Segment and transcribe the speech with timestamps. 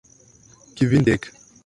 [0.77, 1.23] Kvindek!